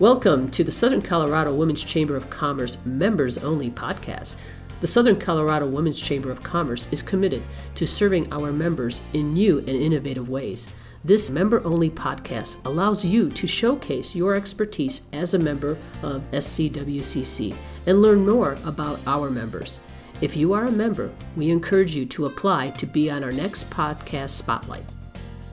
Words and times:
Welcome 0.00 0.50
to 0.50 0.64
the 0.64 0.72
Southern 0.72 1.02
Colorado 1.02 1.54
Women's 1.54 1.84
Chamber 1.84 2.16
of 2.16 2.28
Commerce 2.28 2.78
members 2.84 3.38
only 3.38 3.70
podcast. 3.70 4.38
The 4.80 4.88
Southern 4.88 5.20
Colorado 5.20 5.68
Women's 5.68 6.00
Chamber 6.00 6.32
of 6.32 6.42
Commerce 6.42 6.88
is 6.90 7.00
committed 7.00 7.44
to 7.76 7.86
serving 7.86 8.32
our 8.32 8.50
members 8.50 9.02
in 9.12 9.32
new 9.32 9.58
and 9.58 9.68
innovative 9.68 10.28
ways. 10.28 10.66
This 11.04 11.30
member 11.30 11.64
only 11.64 11.90
podcast 11.90 12.56
allows 12.64 13.04
you 13.04 13.30
to 13.30 13.46
showcase 13.46 14.16
your 14.16 14.34
expertise 14.34 15.02
as 15.12 15.32
a 15.32 15.38
member 15.38 15.78
of 16.02 16.28
SCWCC 16.32 17.54
and 17.86 18.02
learn 18.02 18.26
more 18.26 18.56
about 18.64 18.98
our 19.06 19.30
members. 19.30 19.78
If 20.20 20.36
you 20.36 20.54
are 20.54 20.64
a 20.64 20.72
member, 20.72 21.12
we 21.36 21.52
encourage 21.52 21.94
you 21.94 22.04
to 22.06 22.26
apply 22.26 22.70
to 22.70 22.86
be 22.86 23.12
on 23.12 23.22
our 23.22 23.30
next 23.30 23.70
podcast 23.70 24.30
spotlight. 24.30 24.86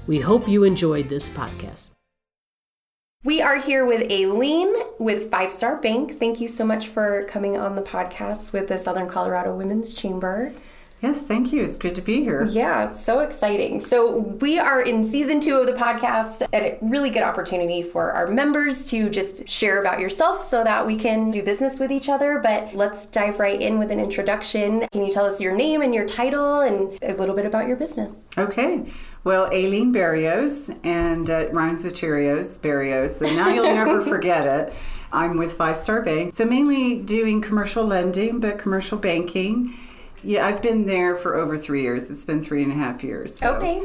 We 0.08 0.20
hope 0.20 0.48
you 0.48 0.64
enjoyed 0.64 1.10
this 1.10 1.30
podcast. 1.30 1.92
We 3.24 3.40
are 3.40 3.60
here 3.60 3.86
with 3.86 4.12
Aileen 4.12 4.74
with 4.98 5.30
Five 5.30 5.54
Star 5.54 5.78
Bank. 5.78 6.18
Thank 6.18 6.42
you 6.42 6.48
so 6.48 6.66
much 6.66 6.88
for 6.88 7.24
coming 7.26 7.56
on 7.56 7.76
the 7.76 7.84
podcast 7.84 8.52
with 8.52 8.68
the 8.68 8.80
Southern 8.80 9.08
Colorado 9.08 9.56
Women's 9.56 9.94
Chamber. 9.94 10.54
Yes, 11.02 11.20
thank 11.22 11.52
you. 11.52 11.64
It's 11.64 11.78
good 11.78 11.96
to 11.96 12.02
be 12.02 12.24
here. 12.24 12.46
Yeah, 12.46 12.90
it's 12.92 13.04
so 13.04 13.20
exciting. 13.20 13.82
So, 13.82 14.20
we 14.20 14.60
are 14.60 14.82
in 14.82 15.04
season 15.04 15.40
two 15.40 15.58
of 15.58 15.66
the 15.66 15.74
podcast, 15.74 16.48
and 16.54 16.66
a 16.66 16.78
really 16.80 17.10
good 17.10 17.24
opportunity 17.24 17.82
for 17.82 18.12
our 18.12 18.28
members 18.28 18.88
to 18.92 19.10
just 19.10 19.50
share 19.50 19.82
about 19.82 20.00
yourself 20.00 20.44
so 20.44 20.64
that 20.64 20.86
we 20.86 20.96
can 20.96 21.32
do 21.32 21.42
business 21.42 21.80
with 21.80 21.92
each 21.92 22.08
other. 22.08 22.38
But 22.38 22.76
let's 22.76 23.08
dive 23.08 23.40
right 23.40 23.60
in 23.60 23.80
with 23.80 23.90
an 23.90 24.00
introduction. 24.00 24.88
Can 24.92 25.04
you 25.04 25.12
tell 25.12 25.26
us 25.26 25.42
your 25.42 25.56
name 25.56 25.82
and 25.82 25.96
your 25.96 26.06
title 26.06 26.60
and 26.60 26.96
a 27.02 27.14
little 27.14 27.36
bit 27.36 27.46
about 27.46 27.68
your 27.68 27.78
business? 27.78 28.28
Okay. 28.38 28.86
Well, 29.24 29.46
Aileen 29.48 29.92
Barrios, 29.92 30.70
and 30.84 31.30
uh, 31.32 31.48
rhymes 31.52 31.84
with 31.84 31.96
Cheerios, 31.96 32.62
Barrios, 32.62 33.22
and 33.22 33.36
now 33.36 33.50
you'll 33.50 33.74
never 33.74 34.02
forget 34.06 34.46
it. 34.46 34.74
I'm 35.12 35.38
with 35.38 35.54
Five 35.54 35.78
Star 35.78 36.02
Bank. 36.02 36.36
So, 36.36 36.46
mainly 36.46 36.98
doing 36.98 37.42
commercial 37.42 37.84
lending, 37.84 38.40
but 38.40 38.60
commercial 38.60 39.00
banking. 39.00 39.74
Yeah, 40.24 40.46
I've 40.46 40.62
been 40.62 40.86
there 40.86 41.16
for 41.16 41.36
over 41.36 41.58
three 41.58 41.82
years. 41.82 42.10
It's 42.10 42.26
been 42.26 42.42
three 42.42 42.64
and 42.64 42.72
a 42.72 42.76
half 42.76 43.04
years. 43.04 43.36
So. 43.36 43.56
Okay. 43.56 43.82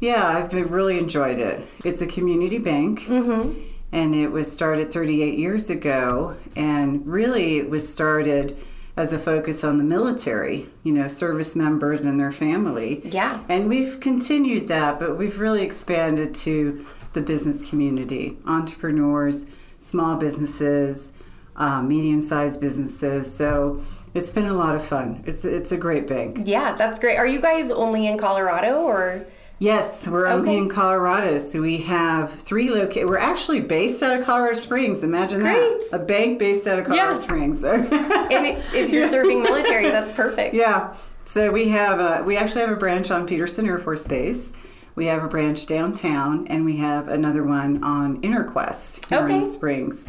Yeah, 0.00 0.26
I've 0.26 0.50
been, 0.50 0.64
really 0.70 0.98
enjoyed 0.98 1.38
it. 1.38 1.66
It's 1.84 2.00
a 2.00 2.06
community 2.06 2.58
bank. 2.58 3.00
Mm-hmm. 3.00 3.58
And 3.92 4.14
it 4.14 4.28
was 4.28 4.50
started 4.50 4.92
38 4.92 5.38
years 5.38 5.68
ago. 5.68 6.36
And 6.56 7.06
really, 7.06 7.58
it 7.58 7.68
was 7.68 7.92
started 7.92 8.56
as 8.96 9.12
a 9.12 9.18
focus 9.18 9.64
on 9.64 9.78
the 9.78 9.84
military, 9.84 10.68
you 10.82 10.92
know, 10.92 11.08
service 11.08 11.56
members 11.56 12.04
and 12.04 12.18
their 12.18 12.32
family. 12.32 13.00
Yeah. 13.04 13.42
And 13.48 13.68
we've 13.68 14.00
continued 14.00 14.68
that, 14.68 14.98
but 14.98 15.16
we've 15.16 15.38
really 15.38 15.62
expanded 15.62 16.34
to 16.36 16.86
the 17.12 17.20
business 17.20 17.68
community, 17.68 18.36
entrepreneurs, 18.46 19.46
small 19.78 20.16
businesses, 20.16 21.12
uh, 21.56 21.82
medium 21.82 22.20
sized 22.20 22.60
businesses. 22.60 23.34
So 23.34 23.82
it's 24.14 24.32
been 24.32 24.46
a 24.46 24.54
lot 24.54 24.74
of 24.74 24.84
fun. 24.84 25.22
It's, 25.26 25.44
it's 25.44 25.72
a 25.72 25.76
great 25.76 26.06
bank. 26.06 26.42
Yeah, 26.44 26.74
that's 26.74 26.98
great. 26.98 27.16
Are 27.16 27.26
you 27.26 27.40
guys 27.40 27.70
only 27.70 28.06
in 28.06 28.18
Colorado 28.18 28.82
or? 28.82 29.24
Yes, 29.58 30.08
we're 30.08 30.26
only 30.26 30.56
in 30.56 30.70
Colorado, 30.70 31.36
so 31.36 31.60
we 31.60 31.82
have 31.82 32.32
three 32.32 32.70
locations. 32.70 33.10
We're 33.10 33.18
actually 33.18 33.60
based 33.60 34.02
out 34.02 34.18
of 34.18 34.24
Colorado 34.24 34.58
Springs. 34.58 35.04
Imagine 35.04 35.40
Great. 35.40 35.82
that—a 35.90 36.02
bank 36.06 36.38
based 36.38 36.66
out 36.66 36.78
of 36.78 36.86
Colorado 36.86 37.10
Yeah. 37.12 37.16
Springs. 37.16 37.62
And 37.64 38.46
if 38.74 38.88
you're 38.88 39.10
serving 39.10 39.42
military, 39.42 39.90
that's 39.90 40.14
perfect. 40.14 40.54
Yeah. 40.54 40.94
So 41.26 41.50
we 41.50 41.68
have 41.68 42.00
a, 42.00 42.22
we 42.24 42.38
actually 42.38 42.62
have 42.62 42.70
a 42.70 42.76
branch 42.76 43.10
on 43.10 43.26
Peterson 43.26 43.66
Air 43.66 43.78
Force 43.78 44.06
Base. 44.06 44.50
We 44.94 45.04
have 45.06 45.22
a 45.22 45.28
branch 45.28 45.66
downtown, 45.66 46.46
and 46.48 46.64
we 46.64 46.78
have 46.78 47.08
another 47.08 47.44
one 47.44 47.84
on 47.84 48.22
Interquest 48.22 49.06
here 49.10 49.18
in 49.18 49.24
Okay. 49.26 49.40
the 49.40 49.46
Springs. 49.46 50.06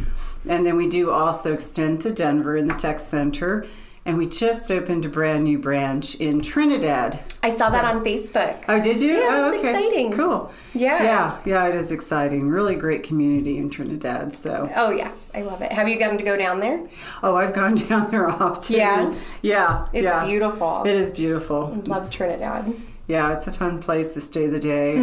And 0.47 0.65
then 0.65 0.77
we 0.77 0.87
do 0.87 1.11
also 1.11 1.53
extend 1.53 1.99
to 2.01 2.11
Denver 2.13 2.55
in 2.55 2.67
the 2.69 2.73
Tech 2.75 3.01
Center. 3.01 3.65
And 4.03 4.17
we 4.17 4.25
just 4.25 4.71
opened 4.71 5.05
a 5.05 5.09
brand 5.09 5.43
new 5.43 5.59
branch 5.59 6.15
in 6.15 6.41
Trinidad. 6.41 7.19
I 7.43 7.51
saw 7.51 7.69
that 7.69 7.85
on 7.85 8.03
Facebook. 8.03 8.65
Oh, 8.67 8.81
did 8.81 8.99
you? 8.99 9.13
Yeah, 9.13 9.27
oh, 9.29 9.55
okay. 9.55 9.69
exciting. 9.69 10.11
Cool. 10.13 10.51
Yeah. 10.73 11.03
Yeah, 11.03 11.37
yeah, 11.45 11.67
it 11.67 11.75
is 11.75 11.91
exciting. 11.91 12.49
Really 12.49 12.75
great 12.75 13.03
community 13.03 13.57
in 13.57 13.69
Trinidad. 13.69 14.33
So, 14.33 14.67
Oh 14.75 14.89
yes, 14.89 15.31
I 15.35 15.43
love 15.43 15.61
it. 15.61 15.71
Have 15.71 15.87
you 15.87 15.99
gotten 15.99 16.17
to 16.17 16.23
go 16.23 16.35
down 16.35 16.59
there? 16.59 16.87
oh, 17.21 17.35
I've 17.35 17.53
gone 17.53 17.75
down 17.89 18.09
there 18.09 18.27
often. 18.27 18.75
Yeah? 18.75 19.13
Yeah. 19.43 19.87
It's 19.93 20.03
yeah. 20.03 20.25
beautiful. 20.25 20.83
It 20.83 20.95
is 20.95 21.11
beautiful. 21.11 21.79
Love 21.85 22.11
Trinidad. 22.11 22.73
Yeah, 23.07 23.35
it's 23.35 23.45
a 23.47 23.51
fun 23.51 23.81
place 23.81 24.13
to 24.13 24.21
stay 24.21 24.47
the 24.47 24.59
day. 24.59 24.95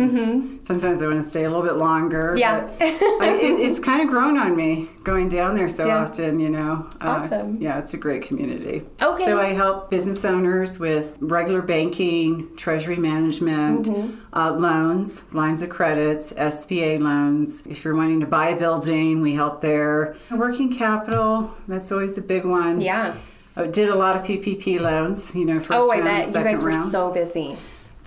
Sometimes 0.65 1.03
I 1.03 1.07
want 1.09 1.23
to 1.23 1.29
stay 1.29 1.45
a 1.45 1.49
little 1.51 1.65
bit 1.65 1.75
longer. 1.77 2.35
Mm-hmm. 2.35 2.39
Yeah. 2.39 2.71
I, 2.81 3.35
it, 3.41 3.61
it's 3.61 3.79
kind 3.81 4.01
of 4.01 4.09
grown 4.09 4.39
on 4.39 4.57
me 4.57 4.89
going 5.05 5.29
down 5.29 5.55
there 5.57 5.69
so 5.69 5.87
Yeah. 5.87 5.99
often, 5.99 6.41
you 6.41 6.49
know. 6.49 6.87
Uh, 7.03 7.21
Awesome. 7.23 7.57
yeah, 7.57 7.79
it's 7.79 7.93
a 7.95 7.97
great 7.99 8.23
community. 8.23 8.83
Okay. 9.03 9.25
So 9.27 9.39
I 9.41 9.53
help 9.53 9.91
business 9.91 10.25
owners 10.25 10.79
with 10.79 11.17
regular 11.21 11.61
banking, 11.61 12.49
treasury 12.57 12.97
management, 12.97 13.87
Mm-hmm. 13.87 14.17
uh, 14.33 14.53
loans, 14.53 15.25
lines 15.33 15.63
of 15.63 15.69
credits, 15.69 16.33
SBA 16.33 17.01
loans. 17.01 17.63
If 17.67 17.85
you're 17.85 17.97
wanting 17.97 18.21
to 18.21 18.27
buy 18.27 18.49
a 18.51 18.57
building, 18.57 19.21
we 19.21 19.35
help 19.35 19.61
there. 19.61 20.17
Working 20.31 20.73
capital, 20.75 21.53
that's 21.67 21.93
always 21.93 22.17
a 22.17 22.23
big 22.23 22.45
one. 22.47 22.81
Yeah. 22.81 23.17
I 23.57 23.67
did 23.67 23.89
a 23.89 23.95
lot 23.95 24.17
of 24.17 24.23
PPP 24.23 24.79
loans, 24.81 25.35
you 25.35 25.45
know, 25.45 25.59
first 25.59 25.73
Oh, 25.73 25.91
I 25.91 26.01
bet 26.01 26.29
you 26.29 26.33
guys 26.33 26.63
were 26.63 26.69
round 26.71 26.91
so 26.91 27.11
busy. 27.11 27.59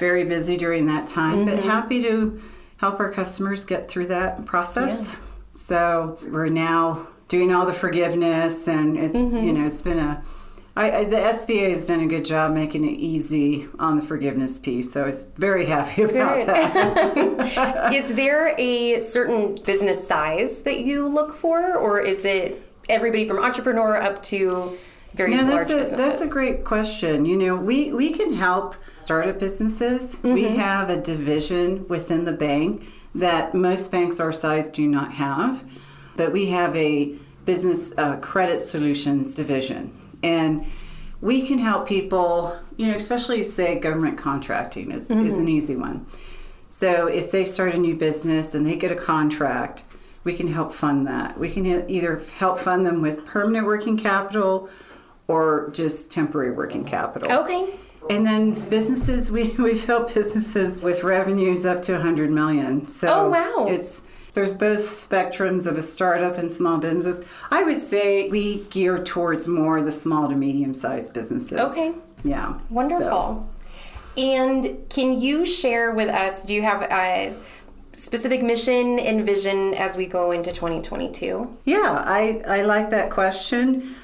Very 0.01 0.25
busy 0.25 0.57
during 0.57 0.87
that 0.87 1.05
time, 1.07 1.45
but 1.45 1.57
Mm-hmm. 1.59 1.69
happy 1.69 2.01
to 2.01 2.41
help 2.77 2.99
our 2.99 3.11
customers 3.11 3.63
get 3.65 3.87
through 3.87 4.07
that 4.07 4.43
process. 4.45 5.19
So 5.53 6.17
we're 6.35 6.47
now 6.47 7.07
doing 7.27 7.53
all 7.53 7.65
the 7.65 7.73
forgiveness, 7.85 8.67
and 8.67 8.97
it's 8.97 9.15
Mm-hmm. 9.15 9.45
you 9.45 9.53
know 9.53 9.65
it's 9.65 9.81
been 9.83 9.99
a 9.99 10.21
I, 10.73 10.85
I, 10.99 11.03
the 11.03 11.17
SBA 11.17 11.69
has 11.75 11.85
done 11.87 11.99
a 11.99 12.07
good 12.07 12.23
job 12.23 12.53
making 12.53 12.83
it 12.85 12.97
easy 13.13 13.67
on 13.77 13.97
the 13.97 14.01
forgiveness 14.11 14.57
piece, 14.57 14.91
so 14.93 15.03
I 15.03 15.05
was 15.05 15.27
very 15.37 15.65
happy 15.65 16.01
about 16.09 16.45
that. 16.47 17.93
Is 17.99 18.13
there 18.15 18.55
a 18.57 19.01
certain 19.01 19.55
business 19.65 19.99
size 20.07 20.61
that 20.63 20.79
you 20.79 21.07
look 21.07 21.35
for, 21.35 21.75
or 21.77 21.99
is 21.99 22.23
it 22.25 22.45
everybody 22.89 23.27
from 23.27 23.37
entrepreneur 23.39 23.97
up 24.01 24.23
to 24.31 24.77
very 25.13 25.35
No, 25.35 25.43
large 25.43 25.67
that's 25.67 25.69
a 25.69 25.73
businesses? 25.75 25.97
that's 25.97 26.21
a 26.21 26.27
great 26.27 26.63
question. 26.63 27.25
You 27.25 27.35
know, 27.37 27.55
we 27.57 27.91
we 27.93 28.11
can 28.19 28.33
help 28.33 28.75
startup 29.01 29.39
businesses. 29.39 30.17
We 30.23 30.29
Mm-hmm. 30.43 30.55
have 30.55 30.89
a 30.89 30.97
division 31.01 31.87
within 31.87 32.25
the 32.25 32.31
bank 32.33 32.83
that 33.15 33.53
most 33.53 33.91
banks 33.91 34.19
our 34.19 34.31
size 34.33 34.69
do 34.69 34.87
not 34.87 35.11
have, 35.13 35.63
but 36.15 36.31
we 36.31 36.45
have 36.47 36.75
a 36.75 37.17
business 37.45 37.93
uh, 37.97 38.17
credit 38.17 38.59
solutions 38.61 39.35
division, 39.35 39.91
and 40.23 40.65
we 41.21 41.45
can 41.45 41.57
help 41.59 41.87
people. 41.87 42.57
You 42.77 42.87
know, 42.87 42.95
especially 42.95 43.43
say 43.43 43.77
government 43.79 44.17
contracting 44.17 44.91
is, 44.91 45.09
is 45.09 45.09
Mm-hmm. 45.09 45.39
an 45.41 45.47
easy 45.47 45.75
one. 45.75 46.05
So 46.69 47.07
if 47.07 47.31
they 47.31 47.43
start 47.43 47.75
a 47.75 47.77
new 47.77 47.95
business 47.95 48.55
and 48.55 48.65
they 48.65 48.75
get 48.77 48.91
a 48.91 48.95
contract, 48.95 49.83
we 50.23 50.33
can 50.33 50.47
help 50.47 50.73
fund 50.73 51.05
that. 51.07 51.37
We 51.37 51.49
can 51.51 51.65
either 51.89 52.21
help 52.37 52.57
fund 52.59 52.85
them 52.85 53.01
with 53.01 53.25
permanent 53.25 53.65
working 53.65 53.97
capital 53.97 54.69
or 55.27 55.69
just 55.73 56.11
temporary 56.11 56.51
working 56.51 56.85
capital. 56.85 57.31
okay. 57.31 57.69
And 58.09 58.25
then 58.25 58.67
businesses, 58.69 59.31
we, 59.31 59.49
we've 59.59 59.85
helped 59.85 60.13
businesses 60.15 60.77
with 60.81 61.03
revenues 61.03 61.65
up 61.65 61.81
to 61.83 61.93
100 61.93 62.29
million. 62.31 62.87
So 62.87 63.07
Oh, 63.07 63.29
wow. 63.29 63.67
it's 63.69 64.01
there's 64.33 64.53
both 64.53 64.79
spectrums 64.79 65.65
of 65.67 65.75
a 65.75 65.81
startup 65.81 66.37
and 66.37 66.49
small 66.49 66.77
business. 66.77 67.19
I 67.51 67.63
would 67.63 67.81
say 67.81 68.29
we 68.29 68.59
gear 68.69 69.03
towards 69.03 69.45
more 69.47 69.81
the 69.81 69.91
small 69.91 70.29
to 70.29 70.35
medium 70.35 70.73
sized 70.73 71.13
businesses. 71.13 71.59
Okay. 71.59 71.93
Yeah. 72.23 72.57
Wonderful. 72.69 73.49
And 74.17 74.77
can 74.89 75.19
you 75.19 75.45
share 75.45 75.91
with 75.91 76.09
us? 76.09 76.43
Do 76.43 76.53
you 76.53 76.61
have 76.61 76.81
a 76.83 77.35
specific 77.93 78.41
mission 78.41 78.99
and 78.99 79.25
vision 79.25 79.73
as 79.73 79.97
we 79.97 80.05
go 80.05 80.31
into 80.31 80.51
2022? 80.51 81.57
Yeah, 81.65 82.01
I, 82.05 82.41
I 82.47 82.61
like 82.63 82.89
that 82.91 83.09
question. 83.09 83.95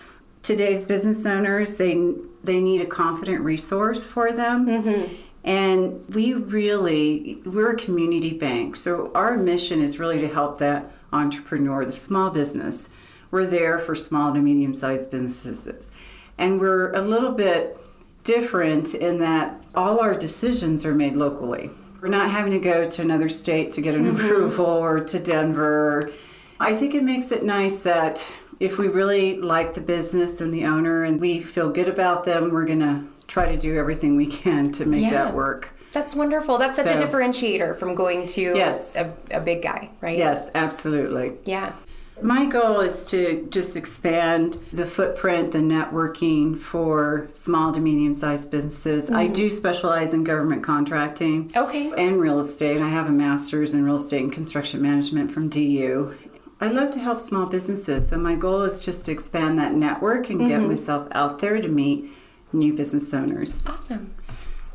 Today's 0.44 0.86
business 0.86 1.26
owners, 1.26 1.78
they 1.78 2.14
they 2.48 2.60
need 2.60 2.82
a 2.82 2.88
confident 2.88 3.42
resource 3.42 4.04
for 4.04 4.32
them. 4.32 4.66
Mm-hmm. 4.66 5.14
And 5.44 6.04
we 6.14 6.34
really 6.34 7.42
we're 7.46 7.72
a 7.72 7.78
community 7.78 8.34
bank. 8.34 8.76
So 8.76 9.12
our 9.14 9.38
mission 9.38 9.82
is 9.82 10.00
really 10.00 10.20
to 10.22 10.28
help 10.28 10.58
that 10.58 10.92
entrepreneur, 11.14 11.86
the 11.86 11.92
small 11.92 12.32
business. 12.32 12.90
We're 13.30 13.46
there 13.46 13.78
for 13.78 13.94
small 13.94 14.34
to 14.34 14.40
medium 14.40 14.74
sized 14.74 15.12
businesses. 15.12 15.92
And 16.38 16.60
we're 16.60 16.92
a 16.94 17.02
little 17.02 17.32
bit 17.32 17.78
different 18.24 18.96
in 18.96 19.20
that 19.20 19.64
all 19.76 20.00
our 20.00 20.14
decisions 20.14 20.86
are 20.86 20.94
made 20.94 21.16
locally. 21.16 21.70
We're 22.02 22.10
not 22.10 22.30
having 22.30 22.52
to 22.52 22.60
go 22.60 22.88
to 22.90 23.02
another 23.02 23.30
state 23.30 23.72
to 23.72 23.82
get 23.82 23.96
an 23.96 24.06
mm-hmm. 24.06 24.26
approval 24.26 24.66
or 24.66 25.00
to 25.00 25.20
Denver. 25.20 26.12
I 26.60 26.76
think 26.76 26.94
it 26.94 27.04
makes 27.04 27.32
it 27.32 27.44
nice 27.44 27.84
that 27.84 28.26
if 28.59 28.77
we 28.77 28.88
really 28.88 29.38
like 29.38 29.74
the 29.74 29.81
business 29.81 30.42
and 30.42 30.54
the 30.54 30.65
owner 30.65 31.04
and 31.04 31.19
we 31.19 31.42
feel 31.42 31.69
good 31.69 31.89
about 31.89 32.24
them, 32.25 32.51
we're 32.51 32.65
going 32.65 32.80
to 32.80 33.04
try 33.27 33.51
to 33.51 33.57
do 33.57 33.77
everything 33.77 34.15
we 34.15 34.25
can 34.27 34.71
to 34.74 34.86
make 34.86 35.04
Yeah. 35.04 35.12
that 35.25 35.33
work. 35.33 35.71
That's 35.94 36.15
wonderful. 36.15 36.57
That's 36.57 36.75
such 36.75 36.88
a 36.88 37.04
differentiator 37.04 37.75
from 37.77 37.95
going 37.95 38.27
to 38.27 38.42
Yes. 38.42 38.95
a, 38.95 39.12
a 39.31 39.39
big 39.39 39.62
guy, 39.63 39.89
right? 40.01 40.18
Yes, 40.18 40.51
absolutely. 40.54 41.33
Yeah. 41.45 41.74
My 42.21 42.45
goal 42.45 42.80
is 42.80 43.06
to 43.12 43.48
just 43.51 43.77
expand 43.77 44.57
the 44.74 44.88
footprint, 44.88 45.51
the 45.51 45.59
networking 45.59 46.57
for 46.57 47.30
small 47.31 47.71
to 47.74 47.80
medium 47.80 48.15
sized 48.15 48.50
businesses. 48.50 49.12
I 49.12 49.25
mm-hmm. 49.25 49.33
do 49.33 49.50
specialize 49.51 50.15
in 50.15 50.24
government 50.24 50.63
contracting 50.63 51.51
Okay. 51.56 51.92
and 51.95 52.19
real 52.19 52.39
estate. 52.39 52.81
I 52.81 52.89
have 52.89 53.07
a 53.07 53.12
master's 53.12 53.75
in 53.75 53.83
real 53.86 53.98
estate 53.98 54.24
and 54.24 54.33
construction 54.33 54.81
management 54.81 55.31
from 55.31 55.48
DU. 55.48 56.15
I 56.59 56.69
love 56.69 56.89
to 56.92 57.00
help 57.00 57.19
small 57.19 57.45
businesses, 57.45 58.09
so 58.09 58.18
my 58.18 58.36
goal 58.36 58.63
is 58.63 58.80
just 58.80 59.06
to 59.06 59.12
expand 59.12 59.59
that 59.59 59.74
network 59.74 60.30
and 60.30 60.39
get 60.39 60.59
mm-hmm. 60.59 60.69
myself 60.69 61.07
out 61.12 61.39
there 61.39 61.62
to 61.62 61.68
meet 61.68 62.09
new 62.51 62.74
business 62.74 63.13
owners. 63.13 63.63
Awesome. 63.68 64.15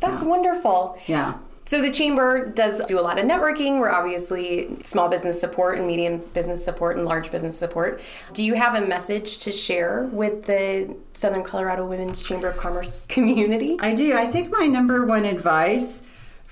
That's 0.01 0.23
wonderful. 0.23 0.99
Yeah. 1.07 1.39
So 1.65 1.81
the 1.81 1.93
chamber 1.93 2.51
does 2.51 2.85
do 2.87 2.99
a 2.99 3.01
lot 3.01 3.19
of 3.19 3.25
networking. 3.25 3.79
We're 3.79 3.91
obviously 3.91 4.77
small 4.83 5.09
business 5.09 5.41
support 5.41 5.79
and 5.79 5.87
medium 5.87 6.19
business 6.35 6.65
support 6.65 6.97
and 6.97 7.07
large 7.07 7.31
business 7.31 7.57
support. 7.57 8.01
Do 8.33 8.45
you 8.45 8.55
have 8.55 8.75
a 8.75 8.85
message 8.87 9.39
to 9.39 9.53
share 9.53 10.05
with 10.13 10.45
the 10.45 10.95
Southern 11.13 11.45
Colorado 11.45 11.87
Women's 11.87 12.23
Chamber 12.23 12.49
of 12.49 12.57
Commerce 12.57 13.07
community? 13.07 13.77
I 13.81 13.95
do. 13.95 14.17
I 14.17 14.27
think 14.27 14.53
my 14.53 14.67
number 14.67 15.07
one 15.07 15.25
advice 15.25 16.03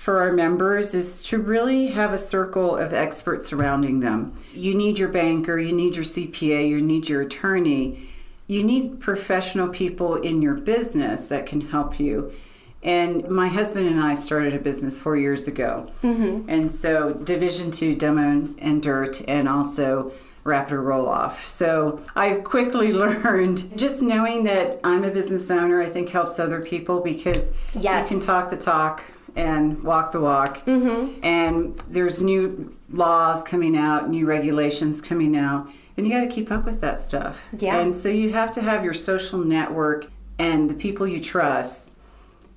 for 0.01 0.19
our 0.19 0.33
members 0.33 0.95
is 0.95 1.21
to 1.21 1.37
really 1.37 1.85
have 1.85 2.11
a 2.11 2.17
circle 2.17 2.75
of 2.75 2.91
experts 2.91 3.45
surrounding 3.45 3.99
them. 3.99 4.33
You 4.51 4.73
need 4.73 4.97
your 4.97 5.09
banker, 5.09 5.59
you 5.59 5.73
need 5.73 5.95
your 5.95 6.03
CPA, 6.03 6.67
you 6.67 6.81
need 6.81 7.07
your 7.07 7.21
attorney. 7.21 8.09
You 8.47 8.63
need 8.63 8.99
professional 8.99 9.67
people 9.67 10.15
in 10.15 10.41
your 10.41 10.55
business 10.55 11.29
that 11.29 11.45
can 11.45 11.61
help 11.61 11.99
you. 11.99 12.33
And 12.81 13.29
my 13.29 13.47
husband 13.47 13.87
and 13.89 14.01
I 14.01 14.15
started 14.15 14.55
a 14.55 14.59
business 14.59 14.97
four 14.97 15.17
years 15.17 15.47
ago. 15.47 15.91
Mm-hmm. 16.01 16.49
And 16.49 16.71
so, 16.71 17.13
Division 17.13 17.69
Two 17.69 17.93
Demo 17.93 18.47
and 18.57 18.81
Dirt, 18.81 19.21
and 19.27 19.47
also 19.47 20.13
Rapid 20.43 20.77
Roll 20.79 21.07
Off. 21.07 21.45
So, 21.45 22.01
I 22.15 22.33
quickly 22.43 22.91
learned 23.03 23.77
just 23.77 24.01
knowing 24.01 24.45
that 24.45 24.79
I'm 24.83 25.03
a 25.03 25.11
business 25.11 25.51
owner, 25.51 25.79
I 25.79 25.85
think 25.85 26.09
helps 26.09 26.39
other 26.39 26.59
people 26.59 27.01
because 27.01 27.51
Yes. 27.75 28.09
you 28.09 28.17
can 28.17 28.25
talk 28.25 28.49
the 28.49 28.57
talk 28.57 29.05
and 29.35 29.83
walk 29.83 30.11
the 30.11 30.21
walk. 30.21 30.65
Mm-hmm. 30.65 31.23
And 31.23 31.77
there's 31.87 32.21
new 32.21 32.75
laws 32.89 33.43
coming 33.43 33.77
out, 33.77 34.09
new 34.09 34.25
regulations 34.25 35.01
coming 35.01 35.35
out, 35.35 35.69
and 35.97 36.05
you 36.05 36.11
got 36.11 36.21
to 36.21 36.27
keep 36.27 36.51
up 36.51 36.65
with 36.65 36.81
that 36.81 37.01
stuff. 37.01 37.41
Yeah. 37.57 37.79
And 37.79 37.93
so 37.93 38.09
you 38.09 38.31
have 38.33 38.51
to 38.53 38.61
have 38.61 38.83
your 38.83 38.93
social 38.93 39.39
network 39.39 40.07
and 40.39 40.69
the 40.69 40.73
people 40.73 41.07
you 41.07 41.19
trust 41.19 41.91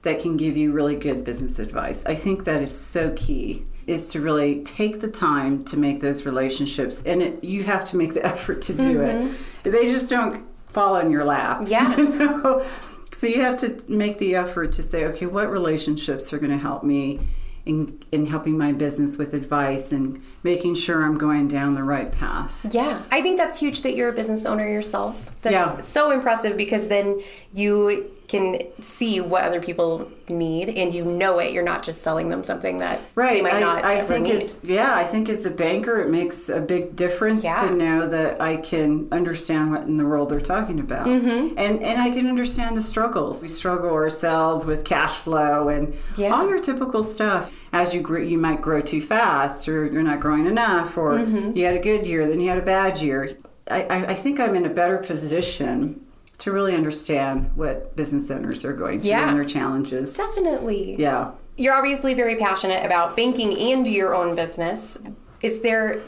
that 0.03 0.21
can 0.21 0.37
give 0.37 0.57
you 0.57 0.73
really 0.73 0.97
good 0.97 1.25
business 1.25 1.59
advice. 1.59 2.05
I 2.07 2.15
think 2.15 2.45
that 2.45 2.63
is 2.63 2.75
so 2.75 3.13
key 3.17 3.67
is 3.87 4.09
to 4.09 4.21
really 4.21 4.63
take 4.65 5.01
the 5.01 5.09
time 5.09 5.65
to 5.65 5.77
make 5.77 6.01
those 6.01 6.25
relationships 6.25 7.03
and 7.05 7.23
it, 7.23 7.45
you 7.45 7.65
have 7.65 7.85
to 7.85 7.97
make 7.97 8.15
the 8.15 8.25
effort 8.33 8.63
to 8.63 8.75
do 8.75 9.03
it. 9.03 9.31
They 9.63 9.85
just 9.85 10.09
don't 10.09 10.47
fall 10.67 10.97
in 10.97 11.11
your 11.11 11.25
lap. 11.25 11.65
Yeah. 11.67 11.97
you 11.97 12.09
know? 12.09 12.67
So 13.15 13.27
you 13.29 13.41
have 13.43 13.59
to 13.61 13.83
make 13.89 14.19
the 14.19 14.35
effort 14.35 14.73
to 14.73 14.83
say, 14.83 15.05
okay, 15.07 15.27
what 15.27 15.51
relationships 15.51 16.33
are 16.33 16.39
going 16.39 16.51
to 16.51 16.59
help 16.59 16.83
me 16.83 17.21
in, 17.65 18.03
in 18.13 18.27
helping 18.27 18.59
my 18.59 18.73
business 18.73 19.17
with 19.17 19.33
advice 19.33 19.93
and 19.93 20.23
making 20.43 20.75
sure 20.75 21.03
I'm 21.03 21.17
going 21.17 21.49
down 21.49 21.75
the 21.75 21.83
right 21.85 22.11
path. 22.13 22.67
Yeah, 22.71 23.01
I 23.11 23.23
think 23.23 23.39
that's 23.39 23.59
huge 23.61 23.83
that 23.83 23.95
you're 23.95 24.11
a 24.11 24.13
business 24.13 24.45
owner 24.45 24.69
yourself. 24.69 25.41
That's 25.41 25.53
Yeah. 25.53 25.81
so 25.81 26.11
impressive 26.11 26.57
because 26.59 26.89
then 26.89 27.23
you 27.55 28.11
can 28.29 28.63
see 28.81 29.21
what 29.21 29.45
other 29.45 29.61
people 29.61 30.11
need 30.29 30.71
and 30.71 30.95
you 30.95 31.05
know 31.05 31.39
it. 31.39 31.53
You're 31.53 31.63
not 31.63 31.83
just 31.83 32.03
selling 32.03 32.31
them 32.31 32.43
something 32.43 32.79
that 32.79 33.01
Right. 33.15 33.35
they 33.35 33.43
might 33.43 33.55
I, 33.55 33.61
not 33.61 33.85
I 33.85 34.01
think 34.01 34.27
need. 34.27 34.35
it's 34.37 34.61
yeah, 34.65 34.95
I 34.97 35.05
think 35.05 35.29
as 35.29 35.45
a 35.45 35.51
banker 35.51 36.01
it 36.01 36.11
makes 36.11 36.49
a 36.49 36.61
big 36.61 36.97
difference 36.97 37.45
Yeah. 37.45 37.67
to 37.67 37.75
know 37.75 38.09
that 38.09 38.41
I 38.41 38.57
can 38.57 39.09
understand 39.13 39.71
what 39.73 39.83
in 39.83 39.97
the 39.99 40.07
world 40.07 40.31
they're 40.31 40.41
talking 40.41 40.81
about. 40.81 41.07
Mm-hmm. 41.07 41.59
And 41.59 41.83
and 41.83 42.01
I 42.01 42.11
can 42.11 42.27
understand 42.27 42.77
the 42.77 42.83
struggles. 42.83 43.43
We 43.43 43.49
struggle 43.49 43.91
ourselves 43.91 44.65
with 44.67 44.85
cash 44.85 45.17
flow 45.17 45.69
and 45.69 45.95
Yeah. 46.17 46.31
all 46.35 46.49
your 46.49 46.61
typical 46.61 47.03
stuff. 47.03 47.53
As 47.73 47.93
you 47.95 48.01
grow, 48.01 48.21
you 48.23 48.39
might 48.39 48.63
grow 48.63 48.81
too 48.81 49.03
fast 49.03 49.69
or 49.69 49.85
you're 49.87 50.03
not 50.03 50.21
growing 50.21 50.47
enough 50.47 50.97
or 50.97 51.13
Mm-hmm. 51.19 51.57
you 51.57 51.65
had 51.67 51.75
a 51.77 51.81
good 51.81 52.07
year, 52.07 52.27
then 52.27 52.41
you 52.41 52.49
had 52.49 52.59
a 52.59 52.63
bad 52.63 53.01
year. 53.03 53.37
I, 53.71 54.05
I 54.09 54.15
think 54.15 54.39
I'm 54.41 54.55
in 54.57 54.67
a 54.67 54.71
better 54.71 54.99
position 54.99 56.01
to 56.39 56.53
really 56.53 56.75
understand 56.75 57.51
what 57.55 57.95
business 57.97 58.31
owners 58.31 58.65
are 58.65 58.73
going 58.73 59.01
through 59.01 59.11
Yeah. 59.11 59.29
and 59.29 59.37
their 59.37 59.45
challenges. 59.45 60.13
Definitely. 60.15 60.97
Yeah. 60.99 61.31
You're 61.57 61.75
obviously 61.75 62.15
very 62.15 62.37
passionate 62.37 62.85
about 62.85 63.17
banking 63.17 63.57
and 63.73 63.87
your 63.87 64.15
own 64.15 64.35
business. 64.35 64.99
Is 65.41 65.61
there 65.61 66.01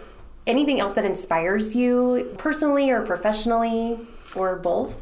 anything 0.46 0.80
else 0.80 0.94
that 0.94 1.04
inspires 1.04 1.76
you 1.76 2.34
personally 2.38 2.90
or 2.90 3.02
professionally 3.02 3.98
or 4.34 4.56
both? 4.56 4.94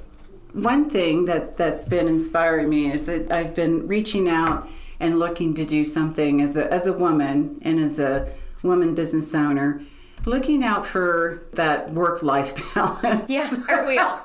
one 0.53 0.89
thing 0.89 1.25
that's 1.25 1.51
that's 1.51 1.85
been 1.85 2.07
inspiring 2.07 2.69
me 2.69 2.93
is 2.93 3.07
that 3.07 3.29
I've 3.33 3.57
been 3.57 3.89
reaching 3.89 4.29
out 4.29 4.69
and 5.01 5.19
looking 5.19 5.53
to 5.55 5.65
do 5.65 5.85
something 5.85 6.41
as 6.41 6.57
a 6.57 6.73
as 6.73 6.87
a 6.87 6.93
woman 6.93 7.59
and 7.63 7.81
as 7.81 7.99
a 7.99 8.31
woman 8.63 8.95
business 8.95 9.35
owner, 9.35 9.83
looking 10.27 10.65
out 10.65 10.87
for 10.87 11.43
that 11.53 11.91
work 11.93 12.23
life 12.23 12.55
balance. 12.75 13.29
Yeah, 13.29 13.51
aren't 13.69 13.87
we 13.87 13.99
all? 13.99 14.21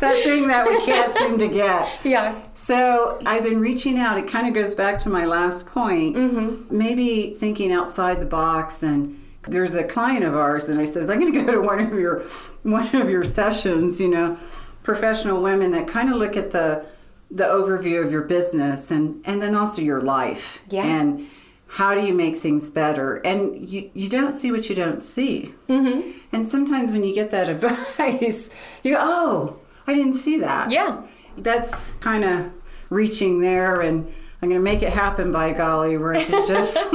that 0.00 0.22
thing 0.24 0.48
that 0.48 0.66
we 0.68 0.84
can't 0.84 1.12
seem 1.12 1.38
to 1.38 1.48
get. 1.48 1.88
yeah. 2.04 2.42
So 2.54 3.18
I've 3.26 3.42
been 3.42 3.60
reaching 3.60 3.98
out. 3.98 4.18
It 4.18 4.28
kind 4.28 4.46
of 4.46 4.54
goes 4.54 4.74
back 4.74 4.98
to 4.98 5.08
my 5.08 5.26
last 5.26 5.66
point. 5.66 6.16
Mm-hmm. 6.16 6.76
Maybe 6.76 7.34
thinking 7.34 7.72
outside 7.72 8.20
the 8.20 8.26
box. 8.26 8.82
And 8.82 9.20
there's 9.46 9.74
a 9.74 9.84
client 9.84 10.24
of 10.24 10.34
ours, 10.34 10.68
and 10.68 10.80
I 10.80 10.84
says, 10.84 11.10
I'm 11.10 11.20
going 11.20 11.32
to 11.32 11.44
go 11.44 11.52
to 11.52 11.60
one 11.60 11.80
of 11.80 11.92
your 11.92 12.24
one 12.62 12.94
of 12.94 13.10
your 13.10 13.24
sessions. 13.24 14.00
You 14.00 14.08
know, 14.08 14.38
professional 14.82 15.42
women 15.42 15.70
that 15.72 15.88
kind 15.88 16.10
of 16.10 16.16
look 16.16 16.36
at 16.36 16.50
the 16.50 16.84
the 17.30 17.44
overview 17.44 18.04
of 18.04 18.12
your 18.12 18.22
business 18.22 18.90
and 18.90 19.20
and 19.24 19.42
then 19.42 19.54
also 19.54 19.82
your 19.82 20.00
life. 20.00 20.60
Yeah. 20.70 20.84
And 20.84 21.26
how 21.74 21.92
do 21.94 22.00
you 22.06 22.14
make 22.14 22.36
things 22.36 22.70
better? 22.70 23.16
And 23.16 23.68
you, 23.68 23.90
you 23.94 24.08
don't 24.08 24.30
see 24.30 24.52
what 24.52 24.68
you 24.68 24.76
don't 24.76 25.02
see. 25.02 25.52
Mm-hmm. 25.68 26.10
And 26.32 26.46
sometimes 26.46 26.92
when 26.92 27.02
you 27.02 27.12
get 27.12 27.32
that 27.32 27.48
advice, 27.54 28.48
you 28.84 28.92
go, 28.94 28.98
oh, 29.00 29.56
I 29.86 29.94
didn't 29.94 30.14
see 30.14 30.38
that 30.38 30.70
Yeah. 30.70 31.02
that's 31.36 31.92
kind 32.00 32.24
of 32.24 32.52
reaching 32.90 33.40
there 33.40 33.80
and 33.80 34.06
i'm 34.40 34.48
going 34.48 34.60
to 34.60 34.64
make 34.72 34.82
it 34.82 34.92
happen 34.92 35.32
by 35.32 35.52
golly 35.52 35.96
where 35.98 36.14
i 36.14 36.22
can 36.22 36.46
just 36.46 36.76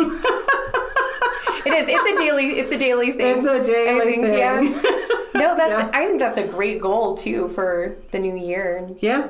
It 1.65 1.73
is. 1.73 1.87
It's 1.89 2.09
a 2.13 2.17
daily. 2.17 2.59
It's 2.59 2.71
a 2.71 2.77
daily 2.77 3.11
thing. 3.11 3.37
it's 3.37 3.45
a 3.45 3.61
daily 3.63 4.13
think, 4.13 4.25
thing 4.25 4.37
Yeah. 4.37 4.61
No, 5.35 5.55
that's. 5.57 5.71
Yeah. 5.71 5.89
I 5.93 6.05
think 6.05 6.19
that's 6.19 6.37
a 6.37 6.47
great 6.47 6.81
goal 6.81 7.15
too 7.15 7.49
for 7.49 7.97
the 8.11 8.19
new 8.19 8.35
year. 8.35 8.89
yeah 8.99 9.27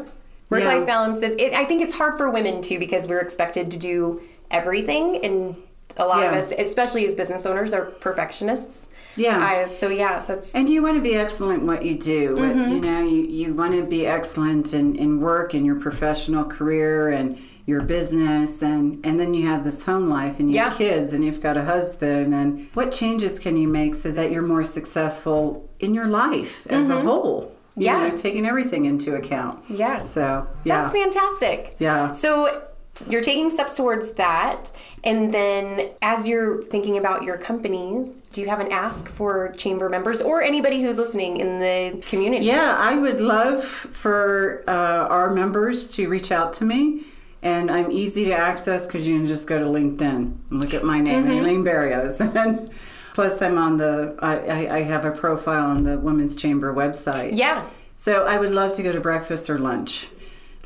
Work 0.50 0.62
yeah. 0.62 0.75
life 0.75 0.86
balance 0.86 1.22
is. 1.22 1.36
It, 1.38 1.53
I 1.53 1.65
think 1.65 1.82
it's 1.82 1.94
hard 1.96 2.18
for 2.18 2.29
women 2.29 2.62
too 2.62 2.77
because 2.79 3.08
we're 3.08 3.20
expected 3.20 3.72
to 3.72 3.77
do 3.77 4.22
everything, 4.51 5.24
and 5.24 5.56
a 5.98 6.06
lot 6.06 6.24
of 6.24 6.34
us, 6.34 6.51
especially 6.58 7.06
as 7.06 7.15
business 7.15 7.46
owners, 7.46 7.74
are 7.74 7.86
perfectionists. 7.86 8.88
yeah 9.15 9.63
Uh, 9.63 9.68
so 9.68 9.89
yeah, 9.89 10.24
that's. 10.27 10.53
and 10.56 10.70
you 10.70 10.82
want 10.82 10.96
to 10.96 11.01
be 11.01 11.15
excellent 11.15 11.62
in 11.62 11.68
what 11.68 11.84
you 11.84 11.96
do 11.98 12.36
Mm-hmm. 12.36 12.72
you 12.74 12.79
know 12.82 13.01
you, 13.03 13.22
you 13.39 13.53
want 13.53 13.74
to 13.74 13.84
be 13.84 14.06
excellent 14.06 14.74
in, 14.74 14.96
in 14.96 15.20
work 15.20 15.53
and 15.56 15.65
your 15.65 15.75
professional 15.88 16.44
career 16.46 17.10
and 17.10 17.38
your 17.65 17.82
business 17.82 18.62
and 18.62 18.84
and 19.06 19.20
then 19.20 19.34
you 19.34 19.48
have 19.48 19.63
this 19.63 19.84
home 19.84 20.08
life 20.10 20.39
and 20.39 20.53
you 20.53 20.60
have 20.62 20.75
kids 20.77 21.13
and 21.13 21.24
you've 21.25 21.41
got 21.41 21.56
a 21.58 21.65
husband 21.65 22.34
and 22.34 22.68
what 22.75 22.91
changes 22.91 23.39
can 23.39 23.58
you 23.58 23.68
make 23.68 23.94
so 23.96 24.10
that 24.12 24.32
you're 24.32 24.48
more 24.56 24.63
successful 24.63 25.68
in 25.79 25.94
your 25.94 26.08
life 26.08 26.65
as 26.68 26.89
a 26.89 27.01
whole 27.01 27.39
you 27.41 27.48
Mm-hmm. 27.48 27.82
Yeah. 27.82 28.08
know, 28.10 28.15
taking 28.15 28.46
everything 28.46 28.86
into 28.86 29.15
account 29.15 29.56
Yeah. 29.70 30.01
so 30.01 30.48
yeah 30.65 30.77
That's 30.82 30.91
fantastic. 30.91 31.75
Yeah. 31.79 32.12
So 32.12 32.62
you're 33.08 33.22
taking 33.22 33.50
steps 33.50 33.77
towards 33.77 34.13
that. 34.13 34.72
And 35.03 35.34
then 35.34 35.89
as 36.01 36.27
you're 36.27 36.62
thinking 36.63 36.98
about 36.98 37.24
your 37.24 37.38
company, 37.38 38.12
do 38.32 38.41
you 38.41 38.48
have 38.50 38.60
an 38.60 38.72
ask 38.72 39.10
for 39.10 39.53
chamber 39.58 39.89
members 39.89 40.22
or 40.22 40.41
anybody 40.41 40.82
who's 40.82 40.98
listening 40.98 41.38
in 41.38 41.60
the 41.60 42.01
community? 42.06 42.46
Yeah, 42.46 42.75
I 42.77 42.96
would 42.96 43.22
love 43.22 43.63
for 43.63 44.63
uh, 44.68 44.72
our 44.72 45.34
members 45.34 45.91
to 45.91 46.08
reach 46.10 46.32
out 46.32 46.53
to 46.53 46.65
me. 46.65 47.03
And 47.41 47.72
I'm 47.72 47.89
easy 47.89 48.25
to 48.25 48.34
access 48.34 48.86
because 48.86 49.08
you 49.08 49.18
can 49.18 49.25
just 49.25 49.48
go 49.48 49.58
to 49.58 49.65
LinkedIn 49.65 50.01
and 50.01 50.36
look 50.50 50.74
at 50.74 50.84
my 50.84 51.00
name, 51.00 51.29
Aileen 51.32 51.63
Barrios. 51.63 52.20
And 52.36 52.70
plus, 53.13 53.41
I'm 53.41 53.58
on 53.58 53.77
the, 53.77 54.15
I, 54.20 54.38
I, 54.38 54.75
I 54.77 54.82
have 54.84 55.06
a 55.06 55.12
profile 55.12 55.65
on 55.65 55.84
the 55.84 55.98
Women's 55.98 56.36
Chamber 56.36 56.74
website. 56.74 57.32
Yeah. 57.34 57.65
So 57.96 58.25
I 58.25 58.38
would 58.38 58.53
love 58.53 58.74
to 58.74 58.84
go 58.84 58.91
to 58.91 59.00
breakfast 59.00 59.50
or 59.50 59.58
lunch. 59.58 60.08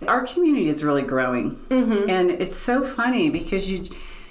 Our 0.07 0.25
community 0.25 0.67
is 0.67 0.83
really 0.83 1.01
growing, 1.03 1.51
Mm-hmm. 1.69 2.09
and 2.09 2.31
it's 2.31 2.55
so 2.55 2.83
funny 2.83 3.29
because 3.29 3.69
you 3.69 3.85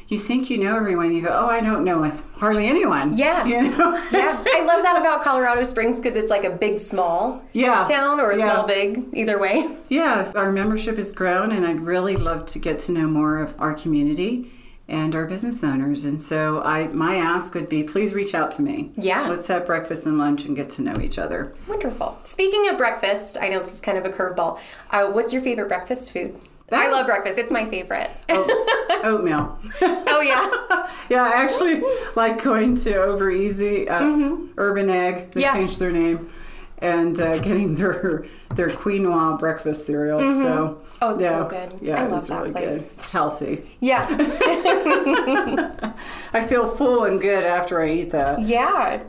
you 0.09 0.19
think 0.19 0.51
you 0.51 0.59
know 0.59 0.77
everyone. 0.77 1.15
You 1.15 1.23
go, 1.23 1.31
oh, 1.31 1.47
I 1.49 1.61
don't 1.61 1.85
know 1.85 2.13
hardly 2.37 2.67
anyone. 2.67 3.15
Yeah. 3.17 3.45
you 3.53 3.63
know. 3.63 3.97
Yeah. 4.13 4.45
I 4.47 4.63
love 4.67 4.83
that 4.83 4.97
about 5.01 5.23
Colorado 5.25 5.63
Springs 5.63 5.97
because 5.99 6.17
it's 6.17 6.29
like 6.31 6.45
a 6.45 6.51
big 6.51 6.79
small 6.79 7.43
Yeah. 7.53 7.83
town 7.85 8.21
or 8.21 8.33
a 8.33 8.37
Yeah. 8.37 8.53
small 8.53 8.67
big, 8.67 9.07
either 9.15 9.39
way. 9.39 9.75
Yeah, 9.89 10.31
our 10.35 10.53
membership 10.53 10.97
has 10.97 11.13
grown, 11.13 11.51
and 11.53 11.65
I'd 11.67 11.81
really 11.81 12.17
love 12.17 12.45
to 12.47 12.59
get 12.59 12.79
to 12.81 12.93
know 12.93 13.07
more 13.07 13.39
of 13.39 13.55
our 13.59 13.73
community 13.73 14.51
and 14.89 15.15
our 15.15 15.27
business 15.27 15.63
owners. 15.65 16.05
And 16.05 16.21
so 16.21 16.61
I 16.63 16.89
my 16.89 17.17
ask 17.17 17.55
would 17.55 17.69
be 17.69 17.83
please 17.83 18.15
reach 18.15 18.35
out 18.35 18.51
to 18.53 18.63
me. 18.63 18.91
Yeah. 18.97 19.29
Let's 19.29 19.47
have 19.49 19.65
breakfast 19.67 20.07
and 20.07 20.19
lunch 20.19 20.45
and 20.45 20.55
get 20.57 20.71
to 20.71 20.83
know 20.83 20.95
each 21.01 21.19
other. 21.19 21.53
Wonderful. 21.69 22.19
Speaking 22.25 22.69
of 22.69 22.77
breakfast, 22.77 23.37
I 23.41 23.49
know 23.49 23.61
this 23.61 23.73
is 23.73 23.81
kind 23.81 23.97
of 23.99 24.05
a 24.05 24.11
curveball. 24.11 24.59
Uh, 24.91 25.07
what's 25.07 25.33
your 25.33 25.43
favorite 25.43 25.69
breakfast 25.69 26.13
food? 26.13 26.37
I 26.71 26.89
love 26.91 27.05
breakfast. 27.07 27.37
It's 27.37 27.53
my 27.53 27.67
favorite. 27.67 28.11
Oh, 28.31 29.01
oatmeal. 29.05 29.59
oh 29.83 30.21
yeah. 30.23 30.87
yeah, 31.11 31.23
I 31.23 31.43
actually 31.43 31.83
like 32.17 32.43
going 32.43 32.77
to 32.77 32.95
Over 32.95 33.31
Easy, 33.31 33.87
uh, 33.89 34.37
Urban 34.57 34.89
Egg. 34.89 35.15
They 35.17 35.23
Mm-hmm. 35.23 35.39
Yeah. 35.41 35.53
changed 35.53 35.79
their 35.81 35.91
name, 35.93 36.33
and 36.79 37.21
uh, 37.21 37.39
getting 37.41 37.75
their 37.75 38.25
their 38.55 38.69
quinoa 38.69 39.39
breakfast 39.39 39.87
cereal. 39.87 40.19
So 40.21 40.83
Oh, 41.01 41.11
it's 41.11 41.23
yeah, 41.23 41.31
so 41.31 41.49
good. 41.49 41.79
Yeah, 41.81 42.03
I 42.03 42.07
love 42.07 42.21
it's 42.21 42.29
that 42.29 42.41
really 42.43 42.53
place. 42.53 42.65
good. 42.65 42.77
It's 42.99 43.11
healthy. 43.11 43.71
Yeah. 43.81 44.07
I 46.33 46.47
feel 46.47 46.69
full 46.77 47.05
and 47.05 47.21
good 47.21 47.45
after 47.45 47.81
I 47.83 47.91
eat 47.91 48.11
that. 48.11 48.41
Yeah. 48.41 49.03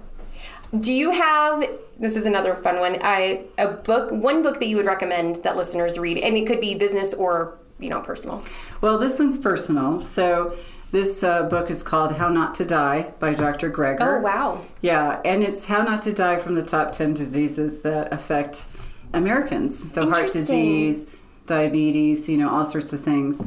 Do 0.78 0.94
you 0.94 1.12
have 1.12 1.64
this 2.00 2.16
is 2.16 2.26
another 2.26 2.56
fun 2.56 2.80
one. 2.80 2.98
I 3.04 3.46
a 3.58 3.68
book 3.68 4.12
one 4.12 4.42
book 4.42 4.60
that 4.60 4.68
you 4.68 4.78
would 4.78 4.86
recommend 4.86 5.38
that 5.38 5.56
listeners 5.56 6.00
read 6.00 6.18
and 6.18 6.36
it 6.36 6.48
could 6.48 6.60
be 6.60 6.74
business 6.76 7.14
or, 7.14 7.58
you 7.80 7.90
know, 7.90 8.02
personal. 8.02 8.44
Well, 8.82 8.98
this 8.98 9.20
one's 9.20 9.38
personal. 9.38 10.02
So 10.02 10.58
this 10.92 11.24
uh, 11.24 11.44
book 11.44 11.70
is 11.70 11.84
called 11.84 12.14
How 12.14 12.30
Not 12.30 12.56
to 12.56 12.66
Die 12.66 13.14
by 13.20 13.34
Dr. 13.34 13.72
Greger. 13.72 13.98
Oh, 14.02 14.20
wow. 14.20 14.62
Yeah, 14.82 15.22
and 15.24 15.44
it's 15.44 15.66
how 15.66 15.84
not 15.84 16.02
to 16.04 16.14
die 16.14 16.38
from 16.38 16.56
the 16.56 16.64
top 16.64 16.92
10 16.92 17.14
diseases 17.14 17.82
that 17.84 18.12
affect 18.14 18.66
Americans. 19.14 19.94
So, 19.94 20.10
heart 20.10 20.32
disease, 20.32 21.06
diabetes, 21.46 22.28
you 22.30 22.38
know, 22.38 22.50
all 22.50 22.66
sorts 22.66 22.94
of 22.94 23.02
things. 23.02 23.44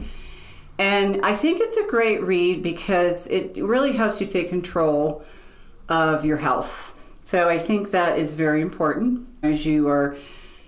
And 0.78 1.25
I 1.25 1.32
think 1.35 1.61
it's 1.61 1.76
a 1.76 1.87
great 1.87 2.23
read 2.23 2.62
because 2.62 3.26
it 3.28 3.56
really 3.56 3.92
helps 3.92 4.20
you 4.20 4.26
take 4.26 4.49
control 4.49 5.25
of 5.88 6.25
your 6.25 6.37
health. 6.38 6.94
So, 7.25 7.49
I 7.49 7.58
think 7.58 7.90
that 7.90 8.18
is 8.18 8.35
very 8.35 8.62
important 8.62 9.26
as 9.42 9.66
you 9.66 9.88
are 9.88 10.16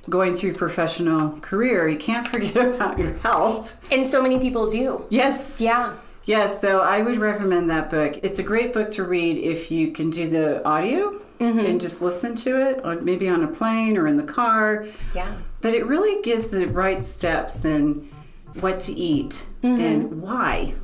going 0.08 0.34
through 0.34 0.54
professional 0.54 1.38
career. 1.40 1.88
You 1.88 1.98
can't 1.98 2.26
forget 2.34 2.56
about 2.56 2.98
your 2.98 3.14
health. 3.18 3.76
And 3.90 4.06
so 4.06 4.22
many 4.22 4.38
people 4.38 4.70
do. 4.70 5.06
Yes. 5.10 5.60
Yeah. 5.60 5.96
Yes, 6.28 6.60
so 6.60 6.82
I 6.82 7.00
would 7.00 7.16
recommend 7.16 7.70
that 7.70 7.88
book. 7.88 8.20
It's 8.22 8.38
a 8.38 8.42
great 8.42 8.74
book 8.74 8.90
to 8.90 9.04
read 9.04 9.38
if 9.38 9.70
you 9.70 9.92
can 9.92 10.10
do 10.10 10.28
the 10.28 10.62
audio 10.62 11.18
mm-hmm. 11.40 11.58
and 11.58 11.80
just 11.80 12.02
listen 12.02 12.36
to 12.36 12.68
it, 12.68 12.82
or 12.84 12.96
maybe 12.96 13.30
on 13.30 13.44
a 13.44 13.48
plane 13.48 13.96
or 13.96 14.06
in 14.06 14.18
the 14.18 14.24
car. 14.24 14.84
Yeah. 15.14 15.38
But 15.62 15.72
it 15.72 15.86
really 15.86 16.20
gives 16.20 16.48
the 16.48 16.66
right 16.66 17.02
steps 17.02 17.64
and 17.64 18.12
what 18.60 18.78
to 18.80 18.92
eat 18.92 19.46
mm-hmm. 19.62 19.80
and 19.80 20.20
why. 20.20 20.74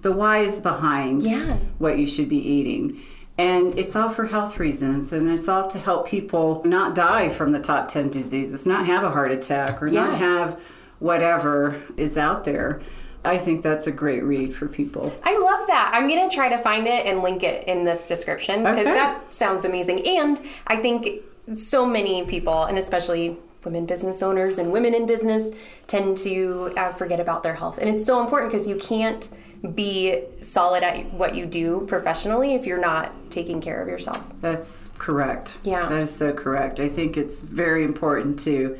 The 0.00 0.12
whys 0.12 0.58
behind 0.58 1.20
Yeah. 1.20 1.58
what 1.76 1.98
you 1.98 2.06
should 2.06 2.30
be 2.30 2.38
eating. 2.38 2.98
And 3.36 3.78
it's 3.78 3.94
all 3.94 4.08
for 4.08 4.24
health 4.24 4.58
reasons, 4.58 5.12
and 5.12 5.28
it's 5.28 5.48
all 5.48 5.66
to 5.66 5.78
help 5.78 6.08
people 6.08 6.62
not 6.64 6.94
die 6.94 7.28
from 7.28 7.52
the 7.52 7.60
top 7.60 7.88
10 7.88 8.08
diseases, 8.08 8.64
not 8.64 8.86
have 8.86 9.04
a 9.04 9.10
heart 9.10 9.32
attack, 9.32 9.82
or 9.82 9.88
Yeah. 9.88 10.04
not 10.06 10.18
have 10.18 10.60
whatever 10.98 11.76
is 11.98 12.16
out 12.16 12.44
there. 12.44 12.80
I 13.24 13.36
think 13.38 13.62
that's 13.62 13.86
a 13.86 13.92
great 13.92 14.22
read 14.22 14.54
for 14.54 14.68
people. 14.68 15.12
I 15.24 15.36
love 15.38 15.66
that. 15.66 15.90
I'm 15.94 16.08
going 16.08 16.28
to 16.28 16.34
try 16.34 16.48
to 16.48 16.58
find 16.58 16.86
it 16.86 17.04
and 17.06 17.20
link 17.20 17.42
it 17.42 17.66
in 17.66 17.84
this 17.84 18.06
description 18.08 18.60
because 18.62 18.86
Okay. 18.86 18.94
that 18.94 19.32
sounds 19.34 19.64
amazing. 19.64 20.06
And 20.06 20.40
I 20.66 20.76
think 20.76 21.22
so 21.54 21.84
many 21.84 22.24
people, 22.24 22.64
and 22.64 22.78
especially 22.78 23.36
women 23.64 23.86
business 23.86 24.22
owners 24.22 24.56
and 24.58 24.70
women 24.72 24.94
in 24.94 25.04
business, 25.06 25.52
tend 25.88 26.16
to 26.18 26.72
uh, 26.76 26.92
forget 26.92 27.18
about 27.20 27.42
their 27.42 27.54
health. 27.54 27.78
And 27.78 27.88
it's 27.90 28.04
so 28.06 28.20
important 28.20 28.52
because 28.52 28.68
you 28.68 28.76
can't 28.76 29.28
be 29.74 30.22
solid 30.40 30.84
at 30.84 31.12
what 31.12 31.34
you 31.34 31.44
do 31.44 31.84
professionally 31.88 32.54
if 32.54 32.64
you're 32.66 32.80
not 32.80 33.12
taking 33.30 33.60
care 33.60 33.82
of 33.82 33.88
yourself. 33.88 34.22
That's 34.40 34.90
correct. 34.98 35.58
Yeah. 35.64 35.88
That 35.88 36.02
is 36.02 36.14
so 36.14 36.32
correct. 36.32 36.78
I 36.78 36.88
think 36.88 37.16
it's 37.16 37.42
very 37.42 37.82
important 37.82 38.38
to 38.40 38.78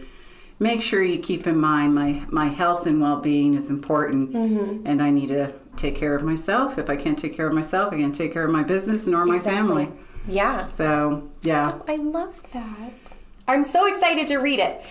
make 0.58 0.82
sure 0.82 1.02
you 1.02 1.18
keep 1.18 1.46
in 1.46 1.56
mind 1.58 1.94
my, 1.94 2.24
my 2.28 2.48
health 2.48 2.86
and 2.86 3.00
well 3.00 3.20
being 3.20 3.54
is 3.54 3.70
important, 3.70 4.32
Mm-hmm. 4.32 4.86
and 4.86 5.02
I 5.02 5.10
need 5.10 5.28
to 5.28 5.52
take 5.76 5.94
care 5.94 6.14
of 6.14 6.22
myself. 6.22 6.78
If 6.78 6.90
I 6.90 6.96
can't 6.96 7.18
take 7.18 7.34
care 7.36 7.46
of 7.46 7.54
myself, 7.54 7.92
I 7.92 7.98
can't 7.98 8.14
take 8.14 8.32
care 8.32 8.44
of 8.44 8.50
my 8.50 8.62
business 8.64 9.06
nor 9.06 9.24
my 9.24 9.38
family. 9.38 9.88
Yeah. 10.26 10.66
So, 10.66 11.28
yeah. 11.42 11.78
I 11.86 11.96
love 11.96 12.40
that. 12.52 12.92
I'm 13.46 13.64
so 13.64 13.86
excited 13.86 14.26
to 14.26 14.38
read 14.38 14.58
it. 14.58 14.82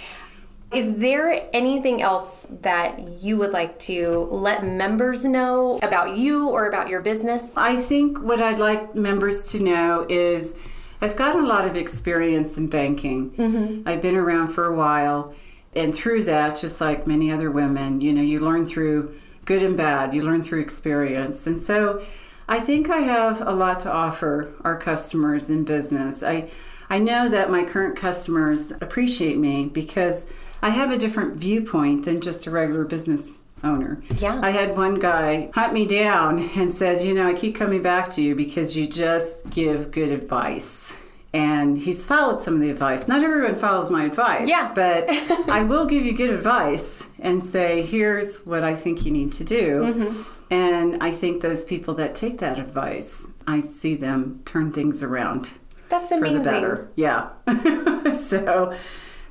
Is 0.74 0.96
there 0.96 1.48
anything 1.54 2.02
else 2.02 2.46
that 2.62 3.22
you 3.22 3.38
would 3.38 3.52
like 3.52 3.78
to 3.80 4.28
let 4.32 4.66
members 4.66 5.24
know 5.24 5.80
about 5.82 6.18
you 6.18 6.50
or 6.50 6.68
about 6.68 6.90
your 6.90 7.00
business? 7.02 7.54
I 7.56 7.78
think 7.78 8.20
what 8.20 8.42
I'd 8.42 8.60
like 8.60 8.94
members 8.96 9.50
to 9.52 9.60
know 9.62 10.06
is 10.10 10.56
I've 11.02 11.16
got 11.16 11.36
a 11.36 11.42
lot 11.42 11.66
of 11.66 11.78
experience 11.78 12.58
in 12.58 12.68
banking. 12.68 13.32
Mm-hmm. 13.32 13.88
I've 13.88 14.02
been 14.02 14.16
around 14.18 14.50
for 14.50 14.66
a 14.66 14.76
while, 14.76 15.34
and 15.76 15.94
through 15.94 16.24
that, 16.24 16.60
just 16.60 16.82
like 16.82 17.08
many 17.08 17.32
other 17.32 17.52
women, 17.52 18.02
you 18.02 18.14
know, 18.14 18.22
you 18.22 18.40
learn 18.40 18.66
through 18.66 19.16
good 19.46 19.64
and 19.64 19.78
bad, 19.78 20.14
you 20.14 20.22
learn 20.22 20.44
through 20.44 20.62
experience. 20.62 21.48
And 21.48 21.62
so 21.62 22.04
I 22.48 22.60
think 22.60 22.90
I 22.90 23.00
have 23.00 23.42
a 23.42 23.52
lot 23.52 23.80
to 23.80 23.92
offer 23.92 24.54
our 24.62 24.78
customers 24.78 25.50
in 25.50 25.64
business. 25.64 26.24
I 26.24 26.50
I 26.90 27.00
know 27.00 27.28
that 27.28 27.52
my 27.52 27.66
current 27.66 27.98
customers 27.98 28.72
appreciate 28.72 29.38
me 29.38 29.66
because 29.66 30.26
I 30.62 30.70
have 30.70 30.90
a 30.90 30.98
different 30.98 31.36
viewpoint 31.36 32.06
than 32.06 32.22
just 32.22 32.48
a 32.48 32.52
regular 32.52 32.86
business 32.86 33.42
owner. 33.64 34.02
Yeah. 34.18 34.40
I 34.42 34.52
had 34.52 34.78
one 34.78 34.96
guy 34.96 35.52
hunt 35.54 35.74
me 35.74 35.86
down 35.86 36.40
and 36.56 36.74
said, 36.74 37.04
You 37.04 37.14
know, 37.14 37.28
I 37.28 37.34
keep 37.34 37.56
coming 37.56 37.82
back 37.82 38.10
to 38.12 38.22
you 38.22 38.36
because 38.36 38.76
you 38.76 38.88
just 38.88 39.50
give 39.50 39.92
good 39.92 40.10
advice. 40.10 40.96
And 41.34 41.78
he's 41.78 42.06
followed 42.06 42.42
some 42.42 42.56
of 42.56 42.62
the 42.62 42.70
advice. 42.70 43.08
Not 43.08 43.22
everyone 43.24 43.56
follows 43.56 43.92
my 43.92 44.06
advice. 44.06 44.48
Yeah. 44.48 44.72
But 44.74 45.06
I 45.50 45.64
will 45.64 45.86
give 45.86 46.06
you 46.06 46.14
good 46.14 46.30
advice 46.30 47.10
and 47.20 47.44
say, 47.44 47.82
Here's 47.82 48.40
what 48.46 48.64
I 48.64 48.74
think 48.76 49.06
you 49.06 49.12
need 49.12 49.32
to 49.34 49.44
do. 49.44 49.82
Mm-hmm. 49.82 50.22
And 50.50 51.04
I 51.04 51.12
think 51.12 51.42
those 51.42 51.66
people 51.66 51.94
that 51.96 52.16
take 52.16 52.38
that 52.40 52.58
advice, 52.58 53.28
I 53.46 53.60
see 53.60 53.96
them 53.96 54.42
turn 54.46 54.72
things 54.72 55.04
around 55.04 55.52
That's 55.90 56.10
for 56.10 56.16
amazing. 56.16 56.40
the 56.40 56.44
better. 56.44 56.92
Yeah. 56.96 57.30
so 58.14 58.78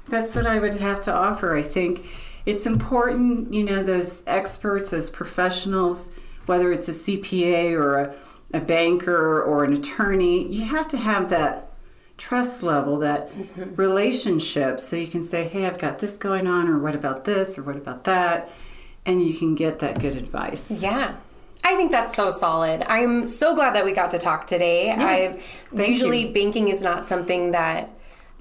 that's 0.09 0.37
what 0.37 0.47
I 0.47 0.59
would 0.59 0.75
have 0.75 1.01
to 1.03 1.15
offer. 1.15 1.57
I 1.57 1.63
think 1.63 2.07
it's 2.45 2.67
important, 2.67 3.53
you 3.53 3.65
know, 3.65 3.83
those 3.83 4.23
experts, 4.27 4.91
those 4.91 5.11
professionals, 5.11 6.11
whether 6.47 6.71
it's 6.71 6.89
a 6.89 6.93
CPA 6.93 7.73
or 7.73 7.99
a, 7.99 8.17
a 8.55 8.61
banker 8.61 9.43
or 9.43 9.65
an 9.65 9.73
attorney, 9.73 10.47
you 10.53 10.65
have 10.65 10.87
to 10.89 10.97
have 10.97 11.31
that 11.31 11.66
trust 12.19 12.63
level, 12.63 12.99
that 13.01 13.31
mm-hmm. 13.31 13.75
relationship, 13.75 14.81
so 14.81 14.97
you 14.97 15.07
can 15.07 15.23
say, 15.23 15.49
hey, 15.49 15.67
I've 15.67 15.79
got 15.79 15.99
this 15.99 16.17
going 16.17 16.47
on, 16.47 16.69
or 16.69 16.79
what 16.79 16.95
about 16.95 17.25
this, 17.25 17.59
or 17.59 17.63
what 17.63 17.77
about 17.77 18.05
that? 18.05 18.51
And 19.05 19.27
you 19.27 19.35
can 19.35 19.55
get 19.55 19.79
that 19.81 20.01
good 20.01 20.17
advice. 20.17 20.71
Yeah. 20.71 21.17
I 21.65 21.75
think 21.75 21.91
that's 21.91 22.15
so 22.15 22.31
solid. 22.31 22.83
I'm 22.89 23.27
so 23.27 23.55
glad 23.55 23.75
that 23.75 23.85
we 23.85 23.93
got 23.93 24.13
to 24.13 24.19
talk 24.19 24.47
today. 24.47 24.87
Yes. 24.87 25.37
I 25.37 25.77
Thank 25.77 25.89
usually 25.89 26.29
you. 26.29 26.35
banking 26.35 26.69
is 26.69 26.81
not 26.81 27.09
something 27.09 27.51
that 27.53 27.91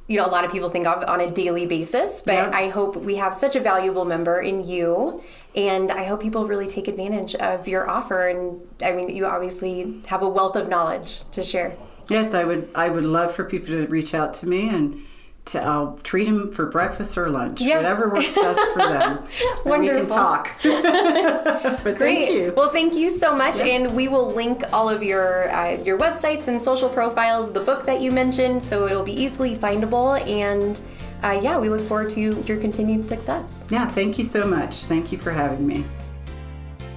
you 0.07 0.19
know 0.19 0.27
a 0.27 0.29
lot 0.29 0.45
of 0.45 0.51
people 0.51 0.69
think 0.69 0.85
of 0.85 1.03
on 1.09 1.19
a 1.21 1.31
daily 1.31 1.65
basis, 1.65 2.21
but 2.23 2.33
Yeah. 2.33 2.51
I 2.53 2.69
hope 2.69 2.95
we 2.97 3.15
have 3.15 3.33
such 3.33 3.55
a 3.55 3.59
valuable 3.59 4.05
member 4.05 4.39
in 4.39 4.67
you 4.67 5.23
and 5.55 5.91
I 5.91 6.03
hope 6.03 6.21
people 6.21 6.45
really 6.45 6.67
take 6.67 6.87
advantage 6.87 7.33
of 7.35 7.67
your 7.67 7.89
offer 7.89 8.27
and 8.27 8.61
I 8.83 8.91
mean 8.91 9.09
you 9.09 9.25
obviously 9.25 10.01
have 10.05 10.21
a 10.21 10.29
wealth 10.29 10.55
of 10.55 10.69
knowledge 10.69 11.21
to 11.31 11.41
share. 11.41 11.73
Yes, 12.09 12.33
I 12.33 12.43
would. 12.43 12.69
I 12.75 12.89
would 12.89 13.03
love 13.05 13.33
for 13.33 13.43
people 13.45 13.69
to 13.69 13.87
reach 13.87 14.13
out 14.13 14.33
to 14.35 14.47
me, 14.47 14.69
and 14.69 15.01
to, 15.45 15.63
I'll 15.63 15.97
treat 16.03 16.25
them 16.25 16.51
for 16.51 16.65
breakfast 16.65 17.17
or 17.17 17.29
lunch, 17.29 17.61
Yeah. 17.61 17.77
whatever 17.77 18.09
works 18.09 18.33
best 18.33 18.59
for 18.73 18.79
them. 18.79 19.23
And 19.65 19.81
we 19.81 19.89
can 19.89 20.07
talk. 20.07 20.51
but 20.63 21.97
thank 21.97 22.31
you. 22.31 22.53
Well, 22.55 22.69
thank 22.69 22.95
you 22.95 23.09
so 23.09 23.35
much, 23.35 23.59
and 23.59 23.95
we 23.95 24.07
will 24.07 24.31
link 24.31 24.63
all 24.73 24.89
of 24.89 25.03
your 25.03 25.51
uh, 25.51 25.81
your 25.83 25.97
websites 25.99 26.47
and 26.47 26.61
social 26.61 26.89
profiles, 26.89 27.51
the 27.53 27.59
book 27.59 27.85
that 27.85 28.01
you 28.01 28.11
mentioned, 28.11 28.61
so 28.63 28.85
it'll 28.87 29.03
be 29.03 29.13
easily 29.13 29.55
findable. 29.55 30.19
And 30.27 30.79
uh, 31.23 31.39
yeah, 31.41 31.57
we 31.57 31.69
look 31.69 31.81
forward 31.81 32.09
to 32.11 32.43
your 32.45 32.57
continued 32.57 33.05
success. 33.05 33.65
yeah, 33.69 33.87
thank 33.87 34.17
you 34.17 34.23
so 34.25 34.45
much. 34.47 34.85
Thank 34.85 35.11
you 35.11 35.17
for 35.17 35.31
having 35.31 35.65
me. 35.65 35.85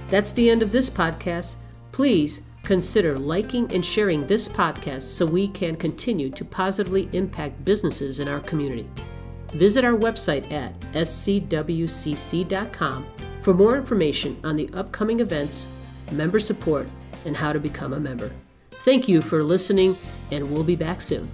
That's 0.07 0.33
the 0.33 0.49
end 0.49 0.61
of 0.63 0.71
this 0.71 0.89
podcast. 0.89 1.55
Please 1.91 2.41
consider 2.69 3.17
liking 3.17 3.65
and 3.73 3.83
sharing 3.83 4.27
this 4.27 4.47
podcast 4.47 5.01
so 5.01 5.25
we 5.25 5.47
can 5.47 5.75
continue 5.75 6.29
to 6.29 6.45
positively 6.45 7.09
impact 7.13 7.65
businesses 7.65 8.19
in 8.19 8.27
our 8.27 8.41
community. 8.41 8.87
Visit 9.53 9.83
our 9.83 9.97
website 9.97 10.51
at 10.51 10.79
scwcc.com 10.91 11.47
for 13.41 13.55
more 13.55 13.75
information 13.75 14.39
on 14.43 14.55
the 14.55 14.69
upcoming 14.75 15.19
events, 15.19 15.67
member 16.11 16.37
support, 16.37 16.87
and 17.25 17.35
how 17.35 17.51
to 17.51 17.59
become 17.59 17.93
a 17.93 17.99
member. 17.99 18.31
Thank 18.69 19.07
you 19.07 19.23
for 19.23 19.41
listening, 19.41 19.95
and 20.31 20.51
we'll 20.51 20.63
be 20.63 20.75
back 20.75 21.01
soon. 21.01 21.31